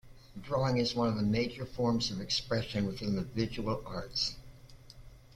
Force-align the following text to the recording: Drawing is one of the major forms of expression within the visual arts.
Drawing 0.41 0.77
is 0.79 0.95
one 0.95 1.09
of 1.09 1.15
the 1.15 1.21
major 1.21 1.63
forms 1.63 2.09
of 2.09 2.19
expression 2.19 2.87
within 2.87 3.15
the 3.15 3.21
visual 3.21 3.83
arts. 3.85 4.35